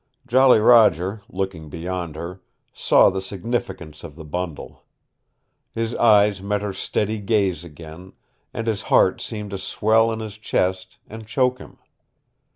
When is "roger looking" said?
0.57-1.69